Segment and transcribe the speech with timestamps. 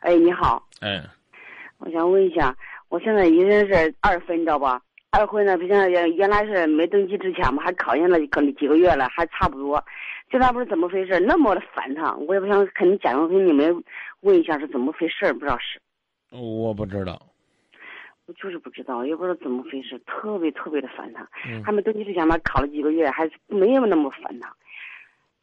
[0.00, 1.02] 哎，你好，哎，
[1.78, 2.54] 我想问一下，
[2.88, 4.80] 我现在已经是二婚，你知道吧？
[5.10, 9.82] 二婚呢，不像原原来是没登记之前嘛，还考验了可能几个月了，还差不多。
[10.30, 13.82] 现在不知怎么回事，那么的烦他，我也不想肯定假如跟你们
[14.20, 15.80] 问一下是怎么回事，不知道是。
[16.30, 17.20] 我不知道。
[18.26, 21.26] 我就是不知道，也不知道怎么回事，特别特别的烦他。
[21.46, 24.54] 嗯还没登记之前嘛，考了几个月，还是没有那么烦他。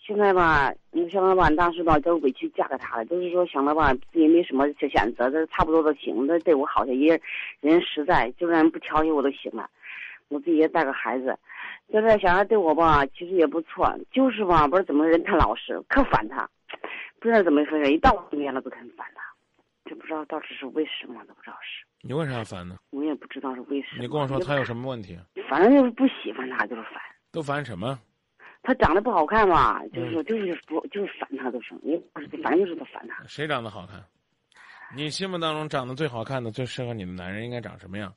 [0.10, 7.22] 现在吧，你想了吧，当时吧都委屈嫁给他了，就是说想了吧，自己没什么选择，这差不多都行，这对我好些，也
[7.62, 9.70] 人实在，就算不调戏我都行了。
[10.30, 11.38] 我自己也带个孩子，
[11.92, 16.50] 现在小孩对我吧，其实也不错，就是吧，不知道怎么人太老实，可烦他，
[17.20, 19.22] 不知道怎么回事，一到我身边了都肯烦他，
[19.88, 22.78] 就不知道到底是为什么，都不知道是，你为啥烦呢？
[22.90, 24.02] 我也不知道是为什么。
[24.02, 25.16] 你跟我说他有什么问题？
[25.48, 26.94] 反正就是不喜欢他，就是烦。
[27.32, 28.00] 都烦什么？
[28.62, 33.24] 他长得不好看嘛，嗯就是说就是不就是烦他都是，也不是反正就是他烦他。
[33.28, 34.04] 谁长得好看？
[34.96, 38.14] 你心目当中长得最好看的、最适合你的男人应该长什么样？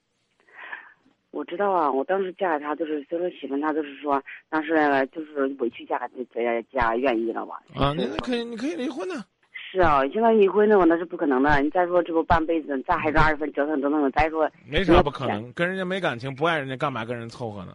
[1.31, 4.75] 我知道啊，我当时嫁给他就是就是喜欢他，就是说当时
[5.13, 7.55] 就是委屈嫁给这家愿意了吧？
[7.75, 9.25] 啊，那那可以，你可以离婚呢。
[9.55, 11.61] 是啊，现在离婚的话那是不可能的。
[11.63, 17.75] 你再说这不半辈子，咱还是二十分折腾折腾的，再说没啥不可能，跟人家没感情，不爱人家，干嘛跟人凑合呢？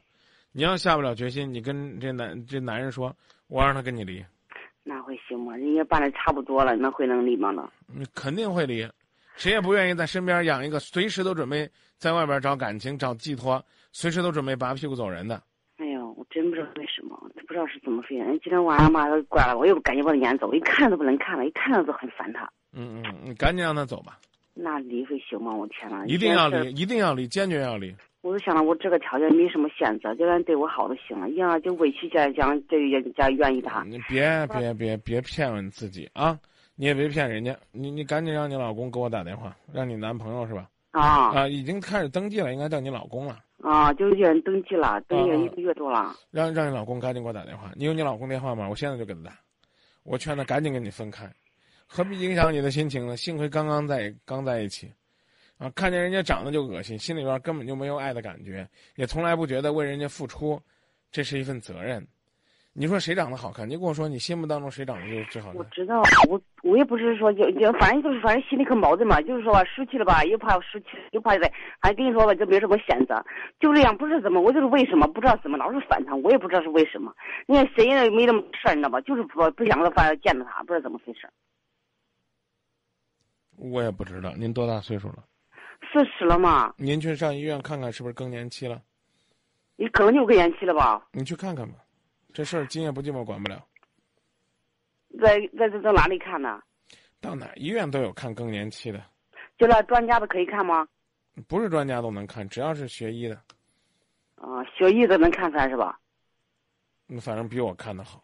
[0.51, 3.15] 你要下不了决心，你跟这男这男人说，
[3.47, 4.23] 我让他跟你离，
[4.83, 5.55] 那会行吗？
[5.55, 7.51] 人家办的差不多了，那会能离吗？
[7.51, 7.69] 呢？
[7.87, 8.87] 你肯定会离。
[9.35, 15.39] 谁也不愿意在身边养一个随时都准备在外边找感情、找寄托，随时都准备拔屁股走人的。
[15.77, 17.15] 哎呦，我真不知道为什么，
[17.47, 18.25] 不知道是怎么回事。
[18.43, 22.49] 今天晚上嘛，他拐了，我又赶紧往撵走，一看都不能看了，一看都很烦他。
[22.73, 24.17] 嗯嗯，你赶紧让他走吧，
[24.55, 25.53] 那离会行吗？
[25.53, 26.03] 我天呐！
[26.07, 27.95] 一定要离，一定要离，坚决要离。
[28.27, 31.29] 我就想了，我这个条件没什么选择，就让人对我好就行了。
[31.31, 33.85] 呀，就委屈家讲，这人家愿意他。
[33.85, 36.37] 你别别别别骗你自己啊！
[36.75, 40.69] 你也别骗人家，你你赶紧让你老公给我打电话，让你男朋友是吧？
[40.91, 43.39] 啊啊，已经开始登记了，应该叫你老公了。
[43.63, 46.13] 啊，就有人登记了，登记了啊一个月多了。
[46.29, 47.71] 让让你老公赶紧给我打电话。
[47.75, 48.67] 你有你老公电话吗？
[48.67, 49.31] 我现在就给他打。
[50.03, 51.31] 我劝他赶紧跟你分开，
[51.87, 53.15] 何必影响你的心情呢？
[53.15, 54.91] 幸亏刚刚在刚在一起，
[55.57, 60.61] 啊，看见人家长得就恶心，心里边根本就没有爱的感觉，也从来不觉得为人家付出，
[61.11, 62.05] 这是一份责任。
[62.73, 63.67] 你说谁长得好看？
[63.67, 65.57] 你跟我说，你心目当中谁长得最最好看？
[65.57, 71.51] 我知道，我我也不是说就就反正就是反正心里可矛盾嘛，就是说吧，失去了吧，又怕失去，又怕再，
[71.81, 73.15] 还跟你说吧，就没什么选择，
[73.59, 77.11] 就这样，不知道怎么，我就是为什么不知道怎么老是反他，我也不知道是为什么。
[77.47, 79.01] 你看谁也没那么事儿，你知道吧？
[79.01, 81.27] 就是不不想着反正见着他，不知道怎么回事。
[83.55, 84.35] 我也不知道。
[84.37, 85.23] 您多大岁数了？
[85.81, 88.81] 四十了嘛，您去上医院看看，是不是更年期了？
[89.75, 91.07] 你可能就更年期了吧？
[91.11, 91.75] 你去看看吧，
[92.33, 93.65] 这事儿今夜不寂寞管不了。
[95.21, 96.61] 在在在在哪里看呢？
[97.21, 99.03] 到哪儿医院都有看更年期的，
[99.57, 100.87] 就那专家的可以看吗？
[101.47, 103.35] 不是专家都能看，只要是学医的，
[104.35, 105.99] 啊、学医的能看出来是吧？
[107.09, 108.21] 嗯反正比我看的好。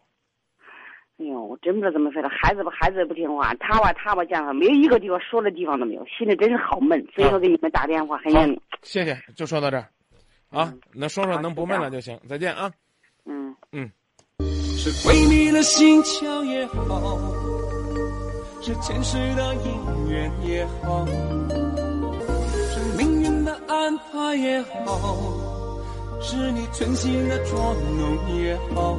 [1.16, 7.06] 哎呦，我真不知道怎么说了，孩子吧，孩子也不听话，他吧，他吧，这样没有一个地方说的地方都没有，心里真是好闷。
[7.14, 8.32] 所以说给你们打电话，很
[8.82, 9.88] 谢谢，就说到这儿，
[10.50, 12.70] 啊嗯，那说说能不闷了就行，再见啊。
[13.24, 13.54] 嗯。
[14.76, 17.18] 是鬼迷了心窍也好，
[18.60, 25.16] 是前世的因缘也好，是命运的安排也好，
[26.20, 28.98] 是你存心的捉弄也好。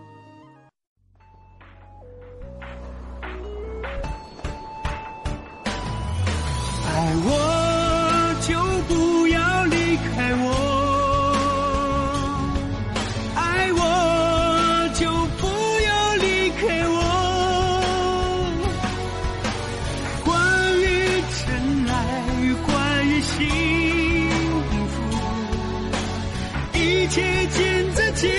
[9.91, 10.07] 离开
[10.39, 10.47] 我。
[13.35, 13.79] 爱我
[14.93, 15.43] 就不
[15.85, 16.95] 要离开我。
[20.23, 20.31] 关
[20.79, 20.85] 于
[21.35, 21.43] 真
[21.89, 21.91] 爱，
[22.65, 22.71] 关
[23.05, 23.35] 于幸
[24.93, 24.95] 福，
[26.79, 27.59] 一切尽
[27.93, 28.29] 在结